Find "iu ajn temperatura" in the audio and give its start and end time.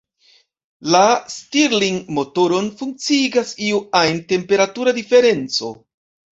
3.69-4.99